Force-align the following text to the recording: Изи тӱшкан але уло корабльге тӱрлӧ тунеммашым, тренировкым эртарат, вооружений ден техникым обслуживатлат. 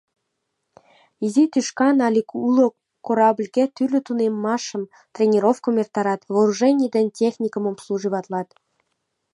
Изи 1.25 1.43
тӱшкан 1.53 1.97
але 2.07 2.21
уло 2.47 2.65
корабльге 3.05 3.63
тӱрлӧ 3.75 3.99
тунеммашым, 4.05 4.83
тренировкым 5.15 5.75
эртарат, 5.83 6.21
вооружений 6.33 6.91
ден 6.95 7.07
техникым 7.19 7.63
обслуживатлат. 7.71 8.49